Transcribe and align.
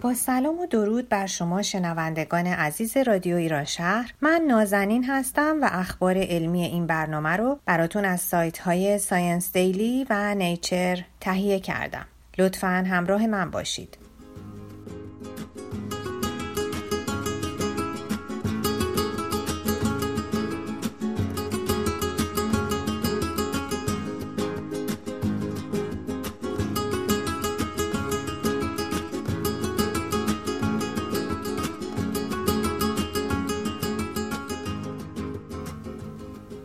با 0.00 0.14
سلام 0.14 0.58
و 0.58 0.66
درود 0.66 1.08
بر 1.08 1.26
شما 1.26 1.62
شنوندگان 1.62 2.46
عزیز 2.46 2.96
رادیو 2.96 3.36
ایران 3.36 3.64
شهر. 3.64 4.14
من 4.20 4.42
نازنین 4.48 5.04
هستم 5.04 5.58
و 5.62 5.68
اخبار 5.72 6.16
علمی 6.16 6.62
این 6.62 6.86
برنامه 6.86 7.36
رو 7.36 7.58
براتون 7.64 8.04
از 8.04 8.20
سایت 8.20 8.58
های 8.58 8.98
ساینس 8.98 9.52
دیلی 9.52 10.06
و 10.10 10.34
نیچر 10.34 11.04
تهیه 11.20 11.60
کردم. 11.60 12.06
لطفا 12.38 12.84
همراه 12.90 13.26
من 13.26 13.50
باشید. 13.50 14.09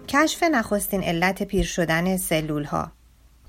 کشف 0.07 0.43
نخستین 0.43 1.03
علت 1.03 1.43
پیر 1.43 1.65
شدن 1.65 2.17
سلول 2.17 2.63
ها 2.63 2.91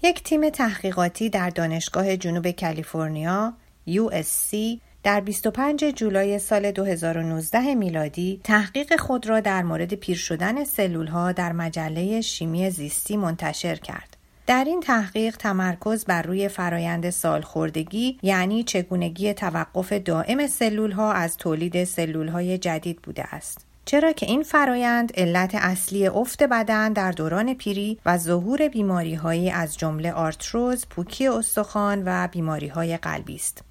یک 0.03 0.23
تیم 0.23 0.51
تحقیقاتی 0.51 1.31
در 1.31 1.51
دانشگاه 1.51 2.17
جنوب 2.17 2.51
کالیفرنیا 2.51 3.55
USC 3.89 4.57
در 5.03 5.21
25 5.21 5.85
جولای 5.85 6.39
سال 6.39 6.71
2019 6.71 7.75
میلادی 7.75 8.41
تحقیق 8.45 9.01
خود 9.01 9.29
را 9.29 9.41
در 9.41 9.63
مورد 9.63 9.95
پیر 9.95 10.17
شدن 10.17 10.65
سلول 10.65 11.07
ها 11.07 11.33
در 11.33 11.53
مجله 11.53 12.21
شیمی 12.21 12.71
زیستی 12.71 13.17
منتشر 13.17 13.75
کرد. 13.75 14.17
در 14.47 14.65
این 14.65 14.81
تحقیق 14.81 15.37
تمرکز 15.37 16.05
بر 16.05 16.23
روی 16.23 16.49
فرایند 16.49 17.11
سالخوردگی 17.11 18.19
یعنی 18.23 18.65
چگونگی 18.65 19.35
توقف 19.35 19.93
دائم 19.93 20.47
سلول 20.47 20.93
ها 20.93 21.13
از 21.13 21.37
تولید 21.37 21.85
سلول 21.85 22.29
های 22.29 22.59
جدید 22.59 23.03
بوده 23.03 23.35
است. 23.35 23.66
چرا 23.89 24.13
که 24.13 24.27
این 24.27 24.43
فرایند 24.43 25.13
علت 25.15 25.55
اصلی 25.55 26.09
افت 26.09 26.43
بدن 26.43 26.93
در 26.93 27.13
دوران 27.13 27.55
پیری 27.55 27.99
و 28.07 28.19
ظهور 28.19 28.69
بیماری 28.69 29.15
هایی 29.15 29.51
از 29.51 29.79
جمله 29.79 30.13
آرتروز، 30.13 30.87
پوکی 30.91 31.29
استخوان 31.29 32.03
و 32.07 32.29
بیماری 32.29 32.69
های 32.69 32.97
قلبی 32.97 33.35
است. 33.35 33.65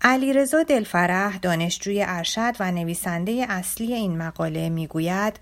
علیرضا 0.00 0.62
دلفرح 0.62 1.38
دانشجوی 1.38 2.04
ارشد 2.06 2.54
و 2.60 2.72
نویسنده 2.72 3.46
اصلی 3.48 3.94
این 3.94 4.18
مقاله 4.18 4.68
می‌گوید 4.68 5.40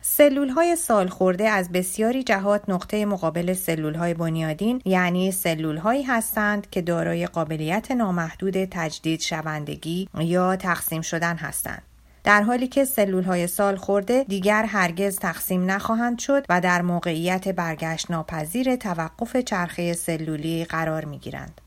سلول 0.00 0.48
های 0.48 0.76
سال 0.76 1.08
خورده 1.08 1.48
از 1.48 1.72
بسیاری 1.72 2.22
جهات 2.22 2.62
نقطه 2.68 3.06
مقابل 3.06 3.54
سلول 3.54 3.94
های 3.94 4.14
بنیادین 4.14 4.82
یعنی 4.84 5.32
سلول 5.32 5.76
هایی 5.76 6.02
هستند 6.02 6.70
که 6.70 6.82
دارای 6.82 7.26
قابلیت 7.26 7.90
نامحدود 7.90 8.64
تجدید 8.64 9.20
شوندگی 9.20 10.08
یا 10.18 10.56
تقسیم 10.56 11.02
شدن 11.02 11.36
هستند. 11.36 11.91
در 12.24 12.42
حالی 12.42 12.68
که 12.68 12.84
سلول 12.84 13.24
های 13.24 13.46
سال 13.46 13.76
خورده 13.76 14.24
دیگر 14.28 14.64
هرگز 14.64 15.18
تقسیم 15.18 15.70
نخواهند 15.70 16.18
شد 16.18 16.44
و 16.48 16.60
در 16.60 16.82
موقعیت 16.82 17.48
برگشت 17.48 18.10
ناپذیر 18.10 18.76
توقف 18.76 19.36
چرخه 19.36 19.92
سلولی 19.92 20.64
قرار 20.64 21.04
می 21.04 21.18
گیرند. 21.18 21.60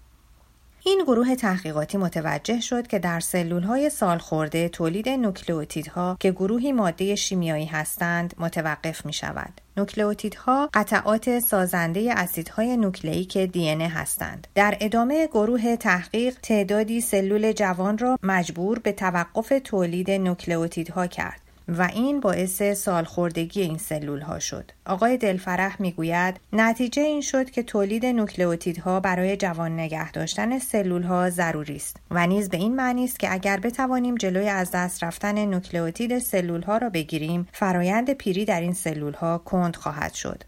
این 0.87 1.03
گروه 1.07 1.35
تحقیقاتی 1.35 1.97
متوجه 1.97 2.59
شد 2.59 2.87
که 2.87 2.99
در 2.99 3.19
سلول 3.19 3.63
های 3.63 3.89
سال 3.89 4.17
خورده 4.17 4.69
تولید 4.69 5.09
نوکلئوتیدها 5.09 6.17
که 6.19 6.31
گروهی 6.31 6.71
ماده 6.71 7.15
شیمیایی 7.15 7.65
هستند 7.65 8.33
متوقف 8.39 9.05
می 9.05 9.13
شود. 9.13 9.61
نوکلئوتیدها 9.77 10.69
قطعات 10.73 11.39
سازنده 11.39 12.13
اسیدهای 12.17 12.77
نوکلئیک 12.77 13.37
دی 13.37 13.69
هستند. 13.69 14.47
در 14.55 14.77
ادامه 14.81 15.27
گروه 15.27 15.75
تحقیق 15.75 16.37
تعدادی 16.41 17.01
سلول 17.01 17.51
جوان 17.51 17.97
را 17.97 18.19
مجبور 18.23 18.79
به 18.79 18.91
توقف 18.91 19.53
تولید 19.63 20.11
نوکلئوتیدها 20.11 21.07
کرد. 21.07 21.44
و 21.67 21.81
این 21.93 22.19
باعث 22.19 22.61
سالخوردگی 22.61 23.61
این 23.61 23.77
سلول 23.77 24.21
ها 24.21 24.39
شد. 24.39 24.71
آقای 24.85 25.17
دلفرح 25.17 25.81
می‌گوید 25.81 26.39
نتیجه 26.53 27.01
این 27.01 27.21
شد 27.21 27.49
که 27.49 27.63
تولید 27.63 28.05
نوکلئوتیدها 28.05 28.99
برای 28.99 29.37
جوان 29.37 29.73
نگه 29.73 30.11
داشتن 30.11 30.59
سلول 30.59 31.03
ها 31.03 31.29
ضروری 31.29 31.75
است 31.75 31.97
و 32.11 32.27
نیز 32.27 32.49
به 32.49 32.57
این 32.57 32.75
معنی 32.75 33.03
است 33.03 33.19
که 33.19 33.33
اگر 33.33 33.59
بتوانیم 33.59 34.15
جلوی 34.15 34.49
از 34.49 34.71
دست 34.71 35.03
رفتن 35.03 35.45
نوکلئوتید 35.45 36.19
سلول 36.19 36.61
ها 36.61 36.77
را 36.77 36.89
بگیریم 36.89 37.47
فرایند 37.53 38.13
پیری 38.13 38.45
در 38.45 38.61
این 38.61 38.73
سلول 38.73 39.13
ها 39.13 39.37
کند 39.37 39.75
خواهد 39.75 40.13
شد. 40.13 40.43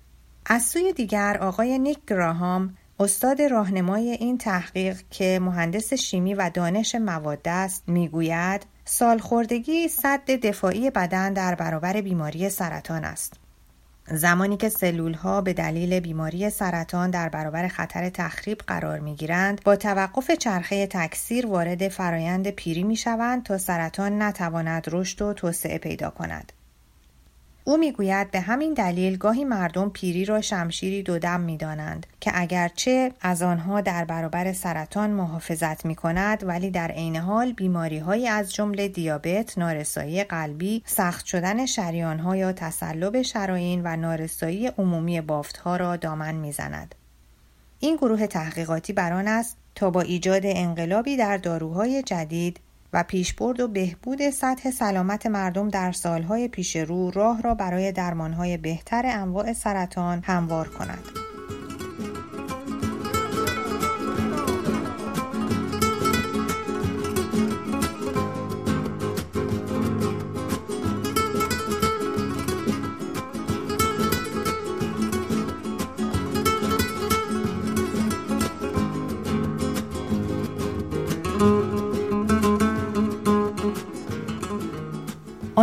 از 0.45 0.63
سوی 0.63 0.94
دیگر 0.94 1.38
آقای 1.38 1.79
نیک 1.79 1.97
گراهام 2.07 2.77
استاد 3.00 3.41
راهنمای 3.41 4.09
این 4.09 4.38
تحقیق 4.38 5.01
که 5.09 5.39
مهندس 5.41 5.94
شیمی 5.94 6.33
و 6.33 6.51
دانش 6.53 6.95
مواد 6.95 7.41
است 7.45 7.83
می‌گوید 7.88 8.66
سالخوردگی 8.90 9.88
صد 9.88 10.31
دفاعی 10.31 10.90
بدن 10.90 11.34
در 11.34 11.56
برابر 11.56 12.02
بیماری 12.02 12.50
سرطان 12.50 13.03
است. 13.03 13.34
زمانی 14.12 14.58
که 14.58 14.70
سلول 14.70 15.14
ها 15.14 15.42
به 15.42 15.53
دلیل 15.53 16.00
بیماری 16.00 16.50
سرطان 16.50 17.09
در 17.09 17.30
برابر 17.30 17.68
خطر 17.68 18.09
تخریب 18.09 18.58
قرار 18.58 19.00
می 19.00 19.16
گیرند 19.16 19.64
با 19.64 19.75
توقف 19.75 20.31
چرخه 20.31 20.88
تکثیر 20.88 21.48
وارد 21.48 21.88
فرایند 21.88 22.50
پیری 22.50 22.84
می 22.84 22.96
شوند 22.96 23.44
تا 23.44 23.58
سرطان 23.58 24.22
نتواند 24.22 24.88
رشد 24.92 25.22
و 25.22 25.34
توسعه 25.34 25.78
پیدا 25.78 26.09
کند. 26.09 26.54
او 27.67 27.78
می‌گوید 27.78 28.31
به 28.31 28.39
همین 28.39 28.73
دلیل 28.73 29.17
گاهی 29.17 29.45
مردم 29.45 29.89
پیری 29.89 30.25
را 30.25 30.41
شمشیری 30.41 31.03
دودم 31.03 31.39
می‌دانند 31.39 32.07
که 32.19 32.31
اگرچه 32.33 33.11
از 33.22 33.41
آنها 33.41 33.81
در 33.81 34.05
برابر 34.05 34.53
سرطان 34.53 35.09
محافظت 35.09 35.85
می 35.85 35.95
کند 35.95 36.44
ولی 36.47 36.72
در 36.72 36.91
عین 36.91 37.16
حال 37.16 37.53
بیماری 37.53 37.97
های 37.97 38.27
از 38.27 38.53
جمله 38.53 38.88
دیابت، 38.88 39.57
نارسایی 39.57 40.23
قلبی، 40.23 40.83
سخت 40.85 41.25
شدن 41.25 41.66
شریان 41.66 42.19
ها 42.19 42.35
یا 42.35 42.51
تسلب 42.51 43.22
شراین 43.22 43.81
و 43.83 43.95
نارسایی 43.95 44.67
عمومی 44.67 45.22
بافت 45.22 45.57
ها 45.57 45.75
را 45.75 45.95
دامن 45.95 46.35
می‌زند. 46.35 46.95
این 47.79 47.95
گروه 47.95 48.27
تحقیقاتی 48.27 48.94
بران 48.94 49.27
است 49.27 49.57
تا 49.75 49.89
با 49.89 50.01
ایجاد 50.01 50.41
انقلابی 50.45 51.17
در 51.17 51.38
داروهای 51.38 52.03
جدید 52.03 52.59
و 52.94 53.03
پیشبرد 53.03 53.59
و 53.59 53.68
بهبود 53.68 54.30
سطح 54.30 54.72
سلامت 54.72 55.25
مردم 55.25 55.70
در 55.70 55.92
سالهای 55.92 56.48
پیش 56.48 56.75
رو 56.75 57.12
راه 57.12 57.42
را 57.42 57.56
برای 57.56 57.92
درمانهای 57.92 58.58
بهتر 58.58 59.03
انواع 59.06 59.53
سرطان 59.53 60.22
هموار 60.24 60.68
کند. 60.68 61.26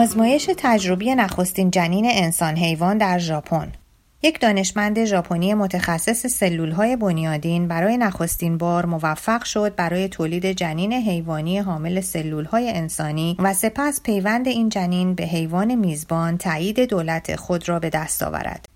آزمایش 0.04 0.50
تجربی 0.56 1.14
نخستین 1.14 1.70
جنین 1.70 2.06
انسان 2.08 2.56
حیوان 2.56 2.98
در 2.98 3.18
ژاپن 3.18 3.72
یک 4.22 4.40
دانشمند 4.40 5.04
ژاپنی 5.04 5.54
متخصص 5.54 6.26
سلول 6.26 6.70
های 6.70 6.96
بنیادین 6.96 7.68
برای 7.68 7.96
نخستین 7.96 8.58
بار 8.58 8.86
موفق 8.86 9.44
شد 9.44 9.74
برای 9.74 10.08
تولید 10.08 10.46
جنین 10.46 10.92
حیوانی 10.92 11.58
حامل 11.58 12.00
سلول 12.00 12.44
های 12.44 12.70
انسانی 12.70 13.36
و 13.38 13.54
سپس 13.54 14.00
پیوند 14.02 14.48
این 14.48 14.68
جنین 14.68 15.14
به 15.14 15.24
حیوان 15.24 15.74
میزبان 15.74 16.38
تایید 16.38 16.80
دولت 16.80 17.36
خود 17.36 17.68
را 17.68 17.78
به 17.78 17.90
دست 17.90 18.22
آورد. 18.22 18.73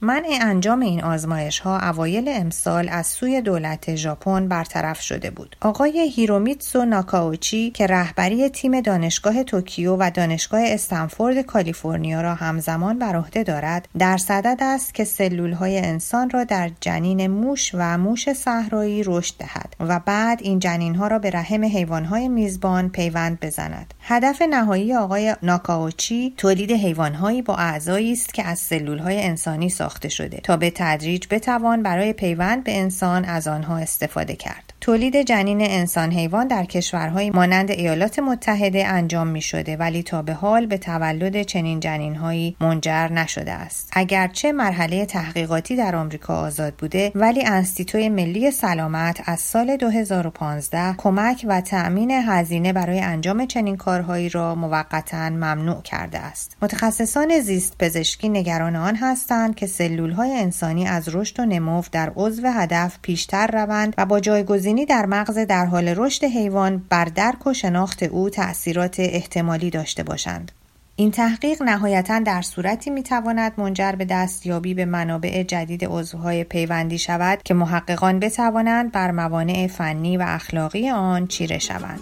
منع 0.00 0.38
انجام 0.40 0.80
این 0.80 1.04
آزمایش 1.04 1.58
ها 1.58 1.78
اوایل 1.78 2.28
امسال 2.28 2.88
از 2.88 3.06
سوی 3.06 3.40
دولت 3.40 3.94
ژاپن 3.94 4.48
برطرف 4.48 5.00
شده 5.00 5.30
بود. 5.30 5.56
آقای 5.60 6.10
هیرومیتسو 6.16 6.84
ناکاوچی 6.84 7.70
که 7.70 7.86
رهبری 7.86 8.48
تیم 8.48 8.80
دانشگاه 8.80 9.44
توکیو 9.44 9.96
و 9.96 10.10
دانشگاه 10.14 10.60
استنفورد 10.64 11.40
کالیفرنیا 11.40 12.20
را 12.20 12.34
همزمان 12.34 12.98
بر 12.98 13.16
عهده 13.16 13.42
دارد، 13.42 13.88
در 13.98 14.16
صدد 14.16 14.58
است 14.60 14.94
که 14.94 15.04
سلول 15.04 15.52
های 15.52 15.78
انسان 15.78 16.30
را 16.30 16.44
در 16.44 16.70
جنین 16.80 17.26
موش 17.26 17.70
و 17.74 17.98
موش 17.98 18.32
صحرایی 18.32 19.02
رشد 19.06 19.34
دهد 19.38 19.76
و 19.80 20.00
بعد 20.06 20.40
این 20.42 20.58
جنین 20.58 20.94
ها 20.94 21.06
را 21.06 21.18
به 21.18 21.30
رحم 21.30 21.64
حیوان 21.64 22.04
های 22.04 22.28
میزبان 22.28 22.88
پیوند 22.88 23.40
بزند. 23.40 23.94
هدف 24.00 24.42
نهایی 24.42 24.94
آقای 24.94 25.36
ناکاوچی 25.42 26.34
تولید 26.36 26.72
حیوان 26.72 27.42
با 27.46 27.56
اعضایی 27.56 28.12
است 28.12 28.34
که 28.34 28.44
از 28.44 28.58
سلول 28.58 28.98
های 28.98 29.22
انسانی 29.22 29.68
ساخته 29.86 30.08
شده 30.08 30.40
تا 30.40 30.56
به 30.56 30.72
تدریج 30.74 31.26
بتوان 31.30 31.82
برای 31.82 32.12
پیوند 32.12 32.64
به 32.64 32.78
انسان 32.78 33.24
از 33.24 33.48
آنها 33.48 33.76
استفاده 33.76 34.36
کرد. 34.36 34.65
تولید 34.80 35.16
جنین 35.16 35.60
انسان 35.60 36.12
حیوان 36.12 36.46
در 36.46 36.64
کشورهای 36.64 37.30
مانند 37.30 37.70
ایالات 37.70 38.18
متحده 38.18 38.86
انجام 38.86 39.26
می 39.26 39.40
شده 39.40 39.76
ولی 39.76 40.02
تا 40.02 40.22
به 40.22 40.32
حال 40.32 40.66
به 40.66 40.78
تولد 40.78 41.42
چنین 41.42 41.80
جنینهایی 41.80 42.56
منجر 42.60 43.08
نشده 43.08 43.52
است. 43.52 43.90
اگرچه 43.92 44.52
مرحله 44.52 45.06
تحقیقاتی 45.06 45.76
در 45.76 45.96
آمریکا 45.96 46.34
آزاد 46.34 46.74
بوده 46.74 47.12
ولی 47.14 47.44
انستیتوی 47.46 48.08
ملی 48.08 48.50
سلامت 48.50 49.22
از 49.24 49.40
سال 49.40 49.76
2015 49.76 50.94
کمک 50.98 51.46
و 51.48 51.60
تأمین 51.60 52.10
هزینه 52.10 52.72
برای 52.72 53.00
انجام 53.00 53.46
چنین 53.46 53.76
کارهایی 53.76 54.28
را 54.28 54.54
موقتا 54.54 55.30
ممنوع 55.30 55.82
کرده 55.82 56.18
است. 56.18 56.56
متخصصان 56.62 57.40
زیست 57.40 57.76
پزشکی 57.78 58.28
نگران 58.28 58.76
آن 58.76 58.96
هستند 58.96 59.54
که 59.54 59.66
سلول 59.66 60.10
های 60.10 60.32
انسانی 60.32 60.86
از 60.86 61.14
رشد 61.14 61.40
و 61.40 61.44
نمو 61.44 61.82
در 61.92 62.12
عضو 62.16 62.48
هدف 62.48 62.98
پیشتر 63.02 63.46
روند 63.46 63.94
و 63.98 64.06
با 64.06 64.20
جایگزینی 64.20 64.65
در 64.88 65.06
مغز 65.06 65.38
در 65.38 65.66
حال 65.66 65.88
رشد 65.88 66.24
حیوان 66.24 66.82
بر 66.88 67.04
درک 67.04 67.46
و 67.46 67.54
شناخت 67.54 68.02
او 68.02 68.30
تأثیرات 68.30 68.96
احتمالی 69.00 69.70
داشته 69.70 70.02
باشند. 70.02 70.52
این 70.96 71.10
تحقیق 71.10 71.62
نهایتا 71.62 72.18
در 72.18 72.42
صورتی 72.42 72.90
می‌تواند 72.90 73.52
منجر 73.58 73.92
به 73.92 74.04
دستیابی 74.04 74.74
به 74.74 74.84
منابع 74.84 75.42
جدید 75.42 75.84
عضوهای 75.84 76.44
پیوندی 76.44 76.98
شود 76.98 77.42
که 77.44 77.54
محققان 77.54 78.20
بتوانند 78.20 78.92
بر 78.92 79.10
موانع 79.10 79.66
فنی 79.66 80.16
و 80.16 80.24
اخلاقی 80.26 80.90
آن 80.90 81.26
چیره 81.26 81.58
شوند. 81.58 82.00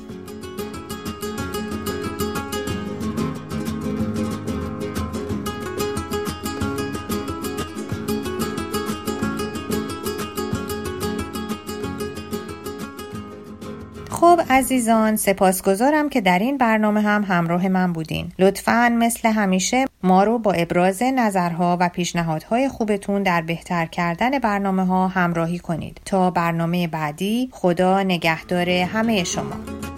خب 14.24 14.40
عزیزان 14.50 15.16
سپاسگزارم 15.16 16.08
که 16.08 16.20
در 16.20 16.38
این 16.38 16.58
برنامه 16.58 17.00
هم 17.00 17.24
همراه 17.24 17.68
من 17.68 17.92
بودین. 17.92 18.32
لطفا 18.38 18.96
مثل 18.98 19.28
همیشه 19.28 19.84
ما 20.02 20.24
رو 20.24 20.38
با 20.38 20.52
ابراز 20.52 21.02
نظرها 21.02 21.76
و 21.80 21.88
پیشنهادهای 21.88 22.68
خوبتون 22.68 23.22
در 23.22 23.42
بهتر 23.42 23.86
کردن 23.86 24.38
برنامه 24.38 24.86
ها 24.86 25.08
همراهی 25.08 25.58
کنید. 25.58 26.00
تا 26.04 26.30
برنامه 26.30 26.88
بعدی 26.88 27.48
خدا 27.52 28.02
نگهدار 28.02 28.68
همه 28.70 29.24
شما. 29.24 29.93